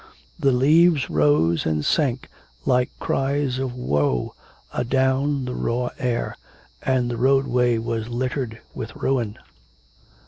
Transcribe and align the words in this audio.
The 0.39 0.51
leaves 0.51 1.11
rose 1.11 1.63
and 1.63 1.85
sank 1.85 2.27
like 2.65 2.89
cries 2.99 3.59
of 3.59 3.75
woe 3.75 4.33
adown 4.73 5.45
the 5.45 5.53
raw 5.53 5.91
air, 5.99 6.37
and 6.81 7.07
the 7.11 7.17
roadway 7.17 7.77
was 7.77 8.09
littered 8.09 8.61
with 8.73 8.95
ruin. 8.95 9.37